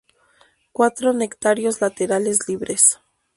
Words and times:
Cuatro 0.71 1.13
nectarios 1.13 1.79
laterales 1.79 2.49
libres. 2.49 2.99